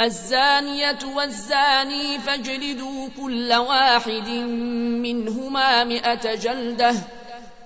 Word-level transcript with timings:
الزانية 0.00 0.98
والزاني 1.16 2.18
فاجلدوا 2.18 3.08
كل 3.22 3.52
واحد 3.52 4.28
منهما 4.28 5.84
مئة 5.84 6.34
جلدة 6.34 6.94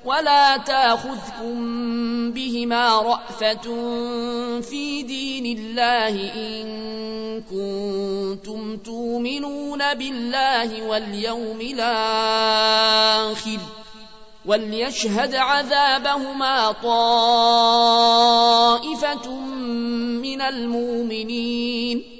ولا 0.05 0.57
تاخذكم 0.57 2.33
بهما 2.33 3.03
رأفة 3.03 3.63
في 4.61 5.03
دين 5.03 5.59
الله 5.59 6.35
إن 6.35 7.43
كنتم 7.43 8.77
تؤمنون 8.77 9.95
بالله 9.95 10.87
واليوم 10.87 11.61
الآخر 11.61 13.59
وليشهد 14.47 15.35
عذابهما 15.35 16.73
طائفة 16.73 17.71
من 20.23 20.41
المؤمنين 20.41 22.20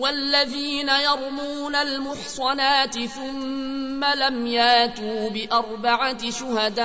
والذين 0.00 0.88
يرمون 0.88 1.76
المحصنات 1.76 2.98
ثم 2.98 4.04
لم 4.04 4.46
ياتوا 4.46 5.30
بأربعة 5.30 6.30
شهداء 6.30 6.84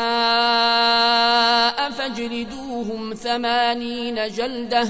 فاجلدوهم 1.91 3.13
ثمانين 3.13 4.27
جلدة 4.27 4.87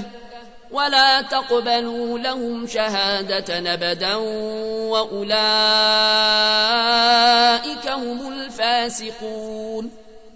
ولا 0.70 1.22
تقبلوا 1.22 2.18
لهم 2.18 2.66
شهادة 2.66 3.74
أبدا 3.74 4.14
وأولئك 4.90 5.36
هم 7.88 8.32
الفاسقون 8.32 10.05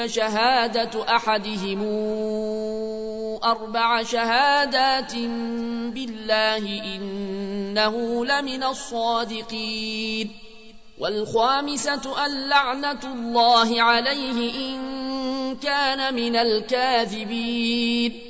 فشهادة 0.00 1.16
أحدهم 1.16 1.82
أربع 3.44 4.02
شهادات 4.02 5.14
بالله 5.94 6.96
إنه 6.96 8.24
لمن 8.26 8.62
الصادقين. 8.62 10.30
والخامسة 10.98 12.26
أن 12.26 12.48
لعنة 12.48 13.00
الله 13.04 13.82
عليه 13.82 14.54
إن 14.54 15.56
كان 15.56 16.14
من 16.14 16.36
الكاذبين. 16.36 18.29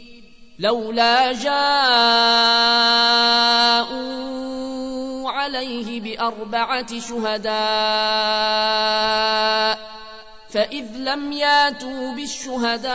لولا 0.61 1.33
جاءوا 1.33 1.51
عليه 5.31 6.01
بأربعة 6.01 6.99
شهداء 6.99 7.51
فإذ 10.49 10.85
لم 10.97 11.31
ياتوا 11.31 12.13
بالشهداء 12.13 12.91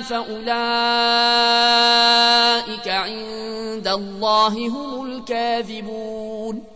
فأولئك 0.00 0.46
عند 2.88 3.88
الله 3.88 4.68
هم 4.68 5.06
الكاذبون. 5.06 6.75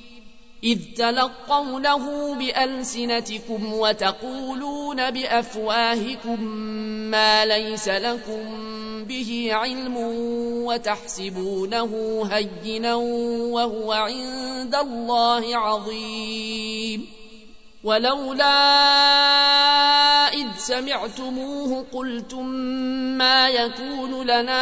إذ 0.63 0.79
تلقونه 0.97 2.35
بألسنتكم 2.35 3.73
وتقولون 3.73 5.11
بأفواهكم 5.11 6.43
ما 7.11 7.45
ليس 7.45 7.87
لكم 7.87 8.43
به 9.05 9.49
علم 9.51 9.97
وتحسبونه 10.65 12.21
هينا 12.31 12.95
وهو 12.95 13.91
عند 13.91 14.75
الله 14.75 15.57
عظيم. 15.57 17.07
ولولا 17.83 18.47
إذ 20.33 20.47
سمعتموه 20.57 21.85
قلتم 21.93 22.45
ما 23.17 23.49
يكون 23.49 24.27
لنا 24.27 24.61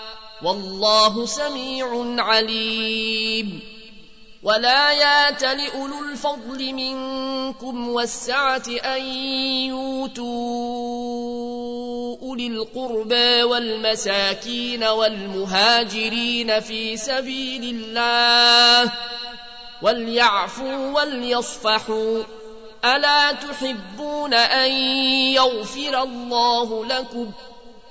والله 0.43 1.25
سميع 1.25 1.87
عليم. 2.23 3.59
ولا 4.43 4.91
يات 4.91 5.43
لأولو 5.43 5.99
الفضل 6.11 6.73
منكم 6.73 7.89
والسعة 7.89 8.63
أن 8.67 9.01
يؤتوا 9.69 10.25
أولي 12.21 12.47
القربى 12.47 13.43
والمساكين 13.43 14.83
والمهاجرين 14.83 16.59
في 16.59 16.97
سبيل 16.97 17.63
الله 17.63 18.91
وليعفوا 19.81 21.01
وليصفحوا. 21.01 22.23
ألا 22.85 23.31
تحبون 23.31 24.33
أن 24.33 24.71
يغفر 25.33 26.03
الله 26.03 26.85
لكم 26.85 27.31
ۖ 27.31 27.50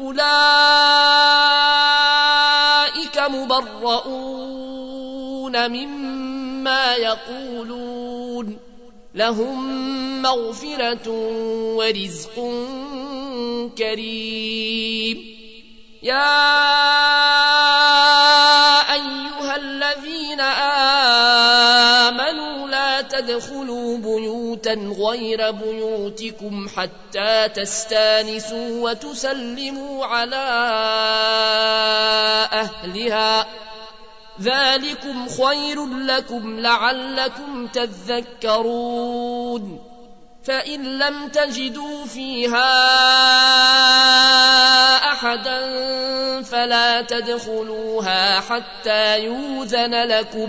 أولئك 0.00 0.22
مبرؤون 3.18 4.22
مما 5.70 6.94
يقولون. 6.94 8.58
لهم 9.14 9.82
مغفرة 10.22 11.08
ورزق 11.76 12.34
كريم. 13.78 15.42
يا 16.02 16.52
أيها 18.92 19.56
الذين 19.56 20.40
آمنوا 22.10 22.68
تدخلوا 23.12 23.98
بيوتا 23.98 24.74
غير 24.74 25.50
بيوتكم 25.50 26.68
حتى 26.76 27.48
تستانسوا 27.48 28.90
وتسلموا 28.90 30.06
على 30.06 30.36
أهلها. 32.52 33.46
ذلكم 34.40 35.28
خير 35.28 35.86
لكم 35.86 36.60
لعلكم 36.60 37.66
تذكرون. 37.66 39.12
فإن 40.44 40.98
لم 40.98 41.28
تجدوا 41.28 42.04
فيها 42.04 42.72
أحدا 45.12 45.60
فلا 46.42 47.02
تدخلوها 47.02 48.40
حتى 48.40 49.18
يوذن 49.18 49.94
لكم. 49.94 50.48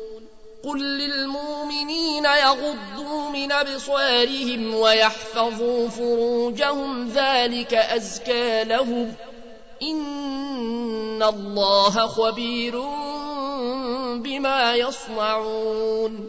قل 0.63 0.97
للمؤمنين 0.97 2.25
يغضوا 2.25 3.29
من 3.29 3.51
أبصارهم 3.51 4.75
ويحفظوا 4.75 5.87
فروجهم 5.87 7.09
ذلك 7.09 7.73
أزكى 7.73 8.63
لهم. 8.63 9.13
إن 9.81 11.23
الله 11.23 12.07
خبير 12.07 12.81
بما 14.15 14.75
يصنعون. 14.75 16.27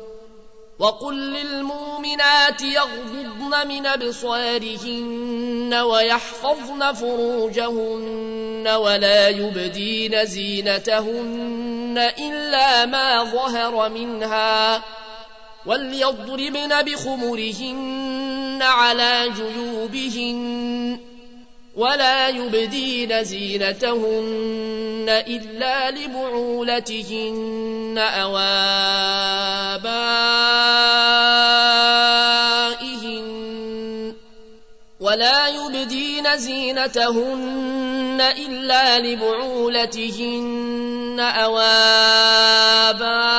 وقل 0.78 1.14
للمؤمنات 1.14 2.62
يغضضن 2.62 3.68
من 3.68 3.86
أبصارهن 3.86 5.74
ويحفظن 5.74 6.92
فروجهن 6.92 8.68
ولا 8.68 9.28
يبدين 9.28 10.26
زينتهن. 10.26 11.81
إلا 11.98 12.86
ما 12.86 13.24
ظهر 13.24 13.88
منها 13.88 14.82
وليضربن 15.66 16.82
بخمرهن 16.82 18.58
على 18.62 19.30
جيوبهن 19.36 20.98
ولا 21.76 22.28
يبدين 22.28 23.24
زينتهن 23.24 25.06
إلا 25.08 25.90
لبعولتهن 25.90 27.28
أو 27.98 28.38
آبائهن 28.38 29.92
ولا 35.02 35.48
يبدين 35.48 36.36
زينتهن 36.36 38.20
إلا 38.20 38.98
لبعولتهن 38.98 40.52
أو 41.20 41.58
آبائهن 41.58 43.31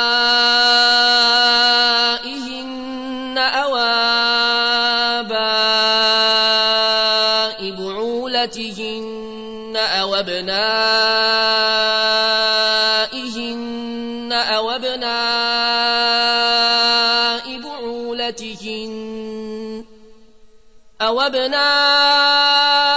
أبناء 21.33 22.93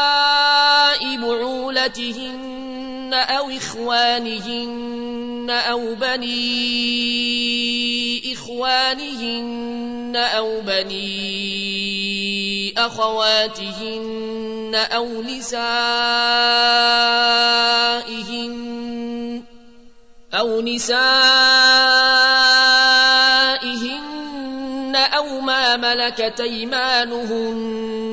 بعولتهن 1.17 3.11
أو 3.15 3.51
إخوانهن 3.51 5.51
أو 5.51 5.95
بني 5.95 6.37
إخوانهن 8.33 10.17
أو 10.17 10.61
بني 10.61 11.15
أخواتهن 12.79 14.75
أو 14.75 15.23
نسائهن 15.23 15.57
أو 20.35 20.61
نسائهن 20.61 20.97
أو 24.97 25.41
ما 25.41 25.77
ملكت 25.77 26.41
أيمانهن 26.41 27.96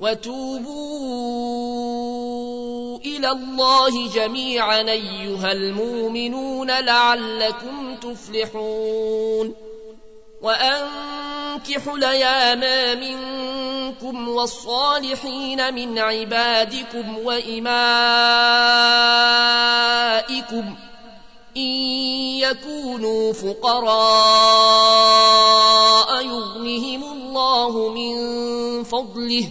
وتوبوا 0.00 1.46
إلى 2.98 3.30
الله 3.30 4.08
جميعا 4.14 4.80
أيها 4.80 5.52
المؤمنون 5.52 6.70
لعلكم 6.70 7.96
تفلحون. 7.96 9.54
وأنكحوا 10.42 11.96
الأيام 11.96 12.60
منكم 13.00 14.28
والصالحين 14.28 15.74
من 15.74 15.98
عبادكم 15.98 17.18
وإمائكم 17.18 17.66
إن 21.56 21.62
يكونوا 22.40 23.32
فقراء 23.32 23.96
يغنهم 26.24 27.04
الله 27.04 27.88
من 27.88 28.14
فضله 28.84 29.50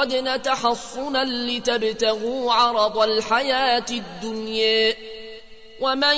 ردنا 0.00 0.36
تحصنا 0.36 1.24
لتبتغوا 1.24 2.52
عرض 2.52 2.98
الحياة 2.98 3.84
الدنيا 3.90 4.94
ومن 5.80 6.16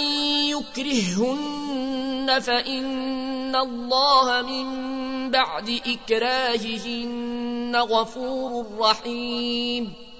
يكرههن 0.51 2.41
فإن 2.41 3.57
الله 3.57 4.43
من 4.43 4.67
بعد 5.31 5.81
إكراههن 5.87 7.77
غفور 7.77 8.67
رحيم. 8.79 10.13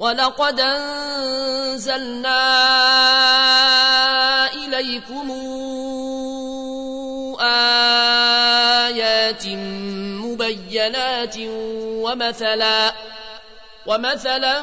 ولقد 0.00 0.60
أنزلنا 0.60 2.40
إليكم 4.52 5.30
آيات 7.40 9.46
مبينات 10.24 11.36
ومثلا 12.04 12.94
ومثلا 13.86 14.62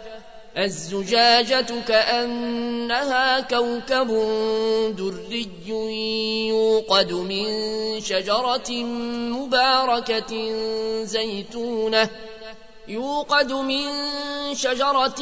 الزجاجة 0.57 1.81
كأنها 1.87 3.39
كوكب 3.39 4.07
دري 4.97 5.49
يوقد 6.47 7.13
من 7.13 7.45
شجرة 8.01 8.71
مباركة 9.31 10.33
زيتونة 11.03 12.09
يوقد 12.87 13.51
من 13.53 13.85
شجرة 14.53 15.21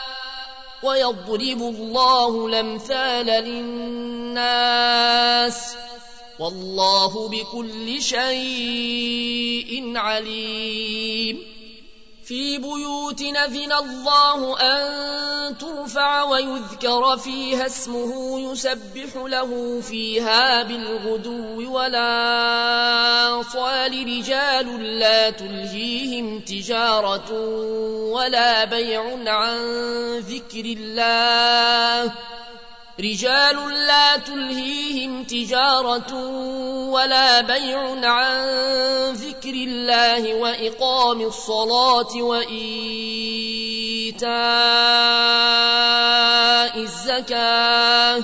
ويضرب 0.83 1.61
الله 1.61 2.45
الأمثال 2.45 3.25
للناس 3.45 4.77
والله 6.39 7.29
بكل 7.29 8.01
شيء 8.01 9.97
عليم. 9.97 11.51
في 12.31 12.57
بيوت 12.57 13.21
نذن 13.21 13.71
الله 13.71 14.59
أن 14.59 15.57
ترفع 15.57 16.23
ويذكر 16.23 17.17
فيها 17.17 17.65
اسمه 17.65 18.39
يسبح 18.51 19.15
له 19.15 19.81
فيها 19.81 20.63
بالغدو 20.63 21.73
ولا 21.73 23.20
صال 23.53 23.91
رجال 24.07 24.99
لا 24.99 25.29
تلهيهم 25.29 26.39
تجارة 26.39 27.31
ولا 28.11 28.65
بيع 28.65 29.03
عن 29.27 29.57
ذكر 30.19 30.65
الله. 30.65 32.13
رجال 32.99 33.69
لا 33.87 34.17
تلهيهم 34.17 35.23
تجارة 35.23 36.13
ولا 36.89 37.41
بيع 37.41 38.07
عن 38.07 38.47
ذكر 39.13 39.53
الله 39.53 40.33
وإقام 40.33 41.21
الصلاة 41.21 42.15
وإيتاء 42.15 43.61
إيتاء 44.11 44.91
الزكاة. 46.77 48.23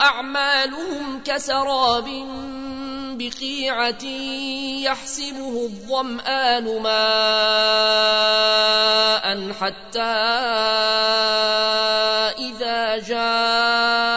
أعمالهم 0.00 1.22
كسراب 1.24 2.08
بقيعة 3.18 4.04
يحسبه 4.84 5.62
الظمآن 5.64 6.82
ماء 6.82 6.96
حتى 9.52 10.00
إذا 12.38 12.98
جاءه 12.98 14.16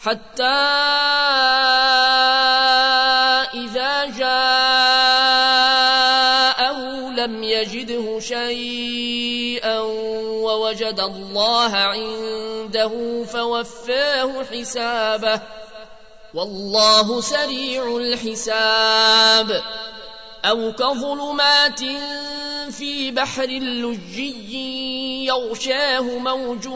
حتى 0.00 0.58
إذا 3.54 4.04
جاءه 4.18 4.72
لم 7.10 7.42
يجده 7.42 8.20
شيئا 8.20 9.21
ووجد 10.92 11.00
الله 11.00 11.76
عنده 11.76 13.24
فوفاه 13.24 14.44
حسابه. 14.44 15.40
والله 16.34 17.20
سريع 17.20 17.96
الحساب. 17.96 19.62
أو 20.44 20.72
كظلمات 20.72 21.80
في 22.70 23.10
بحر 23.10 23.46
لجي 23.46 25.24
يغشاه 25.24 26.00
موج 26.00 26.68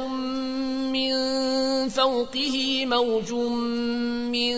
من 0.92 1.12
فوقه 1.88 2.86
موج 2.86 3.32
من 4.32 4.56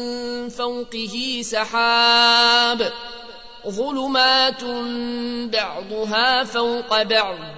فوقه 0.48 1.40
سحاب. 1.42 2.92
ظلمات 3.68 4.64
بعضها 5.52 6.44
فوق 6.44 7.02
بعض. 7.02 7.57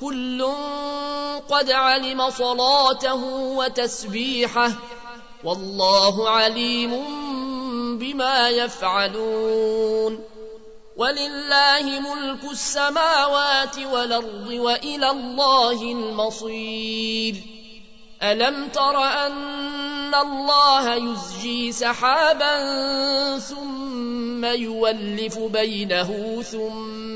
كل 0.00 0.52
قد 1.48 1.70
علم 1.70 2.30
صلاته 2.30 3.24
وتسبيحه 3.56 4.72
والله 5.44 6.30
عليم 6.30 6.92
بما 7.98 8.48
يفعلون. 8.48 10.24
ولله 10.96 12.00
ملك 12.00 12.44
السماوات 12.52 13.78
والأرض 13.78 14.48
وإلى 14.48 15.10
الله 15.10 15.82
المصير. 15.82 17.34
ألم 18.22 18.68
تر 18.68 19.04
أن 19.04 20.14
الله 20.14 20.94
يزجي 20.94 21.72
سحابا 21.72 22.58
ثم 23.38 24.44
يولف 24.44 25.38
بينه 25.38 26.42
ثم 26.42 27.15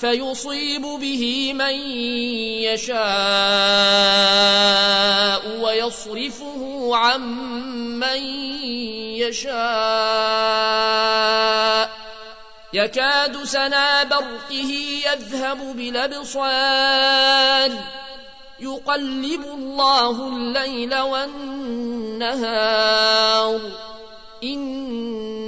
فيصيب 0.00 0.82
به 0.82 1.52
من 1.52 1.74
يشاء 2.64 3.00
ويصرفه 5.60 6.90
عن 6.96 7.20
من 7.98 8.22
يشاء. 9.20 9.60
يكاد 12.72 13.44
سنا 13.44 14.02
برقه 14.02 14.70
يذهب 15.06 15.76
بالأبصار. 15.76 17.70
يقلب 18.60 19.44
الله 19.44 20.28
الليل 20.28 20.98
والنهار. 20.98 22.40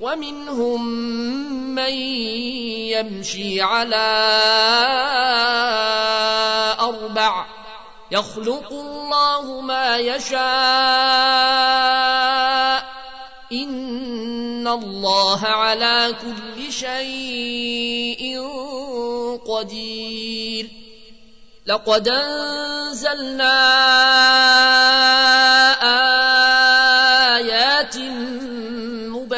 ومنهم 0.00 0.86
من 1.74 1.92
يمشي 2.94 3.62
على 3.62 4.06
أربع 6.80 7.46
يخلق 8.10 8.72
الله 8.72 9.60
ما 9.60 9.96
يشاء 9.96 10.38
إن 13.52 14.68
الله 14.68 15.46
على 15.46 16.14
كل 16.22 16.72
شيء 16.72 18.40
قدير 19.48 20.70
لقد 21.66 22.08
أنزلنا 22.08 23.58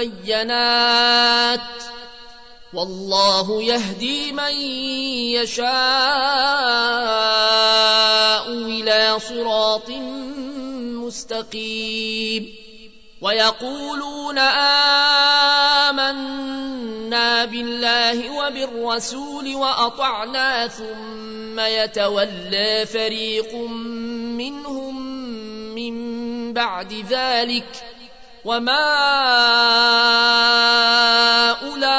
مبينات 0.01 1.61
والله 2.73 3.63
يهدي 3.63 4.33
من 4.33 4.55
يشاء 5.37 5.67
إلى 8.49 9.19
صراط 9.21 9.91
مستقيم 11.05 12.55
ويقولون 13.21 14.39
آمنا 15.99 16.25
بالله 17.45 18.31
وبالرسول 18.31 19.55
وأطعنا 19.55 20.69
ثم 20.69 21.61
يتولى 21.61 22.87
فريق 22.87 23.55
منهم 24.35 25.01
من 25.75 26.53
بعد 26.53 26.93
ذلك 26.93 28.00
وما 28.45 28.91
أولئك 31.63 31.91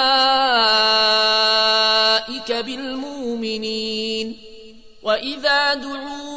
بالمؤمنين 2.66 4.38
وإذا 5.04 5.74
دعوا 5.74 6.32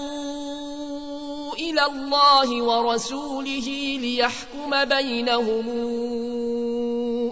إلى 1.55 1.87
الله 1.87 2.63
ورسوله 2.63 3.99
ليحكم 4.01 4.85
بينهم 4.85 5.69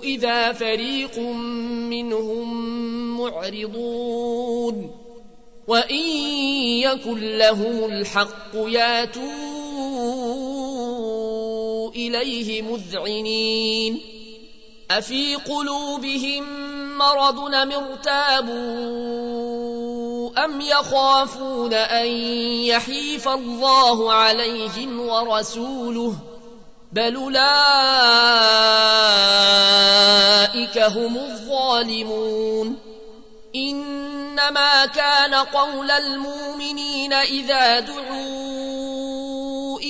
إذا 0.04 0.52
فريق 0.52 1.18
منهم 1.88 2.52
معرضون 3.20 4.90
وإن 5.68 6.06
يكن 6.80 7.38
لهم 7.38 7.84
الحق 7.84 8.54
ياتوا 8.54 9.41
إليه 11.96 12.62
مذعنين. 12.62 14.00
أفي 14.90 15.34
قلوبهم 15.34 16.44
مرض 16.98 17.54
مرتابوا 17.54 18.52
أم 20.44 20.60
يخافون 20.60 21.74
أن 21.74 22.06
يحيف 22.66 23.28
الله 23.28 24.12
عليهم 24.12 25.00
ورسوله؟ 25.00 26.14
بل 26.92 27.16
أولئك 27.16 27.38
هم 30.78 31.16
الظالمون. 31.16 32.78
إنما 33.56 34.86
كان 34.86 35.34
قول 35.34 35.90
المؤمنين 35.90 37.12
إذا 37.12 37.80
دعوا 37.80 39.11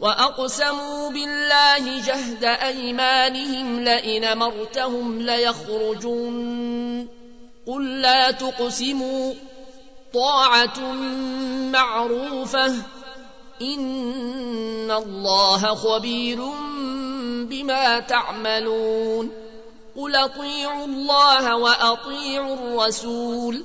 وأقسموا 0.00 1.10
بالله 1.10 2.00
جهد 2.00 2.44
أيمانهم 2.44 3.80
لئن 3.84 4.38
مرتهم 4.38 5.22
ليخرجون. 5.22 7.08
قل 7.66 8.00
لا 8.00 8.30
تقسموا. 8.30 9.34
طاعة 10.14 10.92
معروفة. 11.72 12.74
إن 13.62 14.90
الله 14.90 15.74
خبير 15.74 16.44
بما 17.44 18.00
تعملون. 18.00 19.30
قل 19.96 20.16
أطيعوا 20.16 20.84
الله 20.84 21.56
وأطيعوا 21.56 22.54
الرسول. 22.54 23.64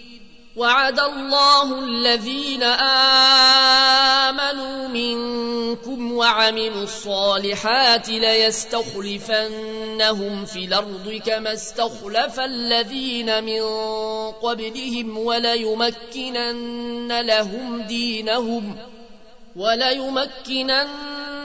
وعد 0.55 0.99
الله 0.99 1.79
الذين 1.79 2.63
آمنوا 4.23 4.87
منكم 4.87 6.11
وعملوا 6.11 6.83
الصالحات 6.83 8.09
ليستخلفنهم 8.09 9.55
في 10.45 10.65
الأرض 10.65 11.21
كما 11.25 11.53
استخلف 11.53 12.39
الذين 12.39 13.43
من 13.43 13.61
قبلهم 14.31 15.17
وليمكنن 15.17 17.21
لهم 17.21 17.81
دينهم 17.81 18.77
وليمكنن 19.55 20.87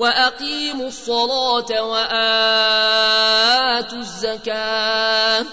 وأقيموا 0.00 0.88
الصلاة 0.88 1.82
وآتوا 1.82 1.98
الزكاة 3.98 5.44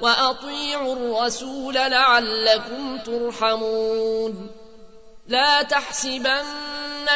وأطيعوا 0.00 0.96
الرسول 0.96 1.74
لعلكم 1.74 2.98
ترحمون. 2.98 4.50
لا 5.28 5.62
تحسبن 5.62 6.44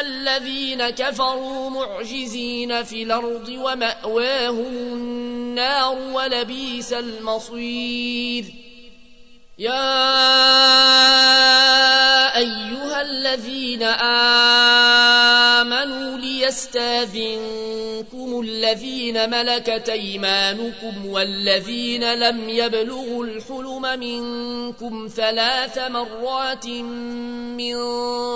الذين 0.01 0.89
كفروا 0.89 1.69
معجزين 1.69 2.83
في 2.83 3.03
الأرض 3.03 3.49
ومأواهم 3.49 4.65
النار 4.65 5.97
ولبيس 6.13 6.93
المصير. 6.93 8.62
يا 9.59 9.83
أيها 12.37 13.01
الذين 13.01 13.83
آمنوا 15.53 16.17
ليستاذنكم 16.17 17.43
الذين 18.41 19.29
ملكت 19.29 19.89
أيمانكم 19.89 21.05
والذين 21.05 22.13
لم 22.13 22.49
يبلغوا 22.49 23.25
الحلم 23.25 23.99
منكم 23.99 25.07
ثلاث 25.15 25.77
مرات 25.77 26.67
من 26.67 27.75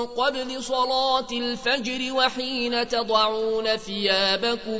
قبل 0.05 0.63
صلاة 0.63 1.27
الفجر 1.31 2.13
وحين 2.13 2.87
تضعون 2.87 3.77
ثيابكم 3.77 4.79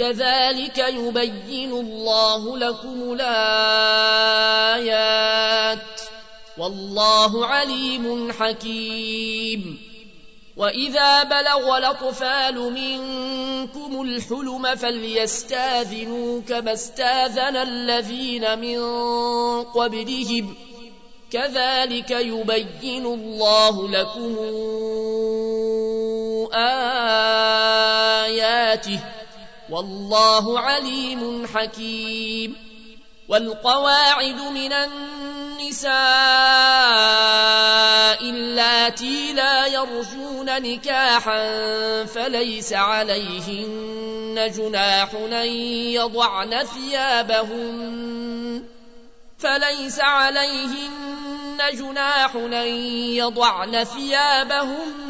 كذلك 0.00 0.78
يبين 0.78 1.72
الله 1.72 2.58
لكم 2.58 3.16
الآيات. 3.20 5.78
والله 6.58 7.46
عليم 7.46 8.32
حكيم. 8.32 9.78
وإذا 10.56 11.22
بلغ 11.22 11.78
الأطفال 11.78 12.72
منكم 12.72 14.02
الحلم 14.02 14.76
فليستاذنوا 14.76 16.40
كما 16.40 16.72
استاذن 16.72 17.56
الذين 17.56 18.58
من 18.58 18.80
قبلهم. 19.62 20.54
كذلك 21.32 22.10
يبين 22.10 23.06
الله 23.06 23.88
لكم 23.88 24.36
آياته. 26.54 29.00
والله 29.70 30.60
عليم 30.60 31.46
حكيم. 31.46 32.56
والقواعد 33.28 34.40
من 34.40 34.72
النساء 34.72 35.90
اللاتي 38.30 39.32
لا 39.32 39.66
يرجون 39.66 40.62
نكاحا 40.62 41.44
فليس 42.04 42.72
عليهن 42.72 44.50
جناح 44.56 45.14
أن 45.14 45.48
يضعن 45.94 46.64
ثيابهن. 46.64 48.62
فليس 49.38 50.00
عليهن 50.00 51.58
جناح 51.72 52.34
أن 52.34 52.68
يضعن 53.14 53.84
ثيابهن. 53.84 55.09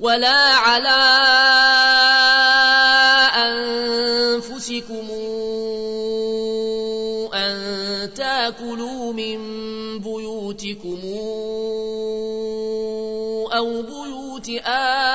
ولا 0.00 0.38
على 0.54 0.98
أنفسكم 3.34 5.08
أن 7.34 8.14
تاكلوا 8.14 9.12
من 9.12 9.38
بيوتكم 9.98 11.00
أو 13.52 13.82
بيوت 13.82 14.48
آبائكم 14.64 15.07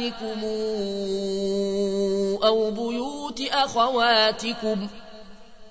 إخوانكم 0.00 0.44
أو 2.44 2.70
بيوت 2.70 3.40
أخواتكم 3.52 4.88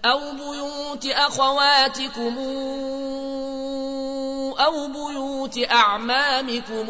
أو 0.06 0.20
بيوت 0.32 1.06
أخواتكم 1.06 2.38
أو 4.60 4.88
بيوت 4.88 5.60
أعمامكم 5.72 6.90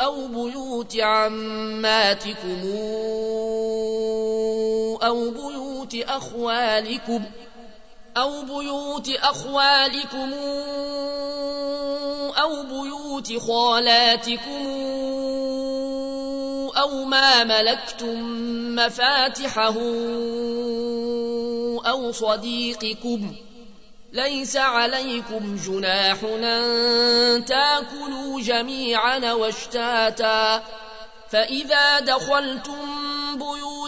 أو 0.00 0.26
بيوت 0.26 0.96
عماتكم 1.00 2.60
أو 5.02 5.30
بيوت 5.30 5.94
أخوالكم 5.94 7.24
أو 8.16 8.42
بيوت 8.42 9.08
أخوالكم 9.08 10.32
أو 12.42 12.62
بيوت 12.62 12.99
خالاتكم 13.46 14.66
أو 16.76 17.04
ما 17.04 17.44
ملكتم 17.44 18.20
مفاتحه 18.76 19.74
أو 21.90 22.12
صديقكم. 22.12 23.34
ليس 24.12 24.56
عليكم 24.56 25.56
جناح 25.66 26.24
أن 26.24 27.44
تاكلوا 27.44 28.40
جميعا 28.40 29.32
واشتاتا. 29.32 30.62
فإذا 31.30 32.00
دخلتم 32.00 32.78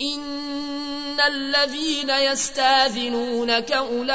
إن 0.00 1.20
الذين 1.20 2.10
يستاذنونك 2.10 3.72
أولئك 3.72 4.14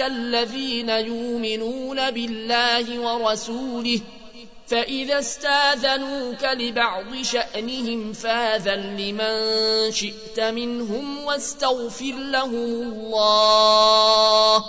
الذين 0.00 0.88
يؤمنون 0.88 2.10
بالله 2.10 3.00
ورسوله 3.00 4.00
فإذا 4.66 5.18
استاذنوك 5.18 6.44
لبعض 6.44 7.22
شأنهم 7.22 8.12
فاذن 8.12 8.96
لمن 8.96 9.92
شئت 9.92 10.40
منهم 10.40 11.24
واستغفر 11.24 12.14
لهم 12.14 12.82
الله 12.82 14.64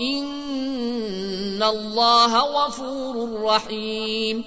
إن 0.00 1.62
الله 1.62 2.38
غفور 2.38 3.42
رحيم 3.42 4.44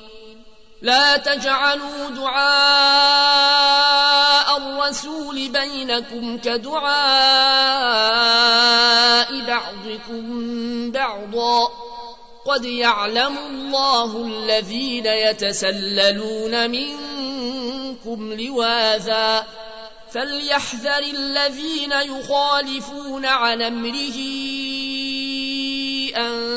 لا 0.81 1.17
تجعلوا 1.17 2.09
دعاء 2.09 2.47
الرسول 4.57 5.49
بينكم 5.49 6.37
كدعاء 6.37 6.87
بعضكم 9.45 10.91
بعضا. 10.91 11.67
قد 12.45 12.65
يعلم 12.65 13.37
الله 13.37 14.25
الذين 14.25 15.05
يتسللون 15.05 16.69
منكم 16.69 18.33
لواذا. 18.33 19.45
فليحذر 20.13 20.99
الذين 20.99 21.91
يخالفون 21.91 23.25
عن 23.25 23.61
أمره 23.61 24.17
أن 26.17 26.56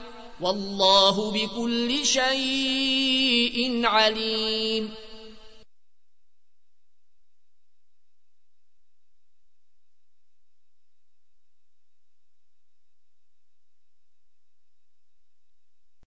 والله 0.41 1.31
بكل 1.31 2.05
شيء 2.05 3.85
عليم. 3.85 4.89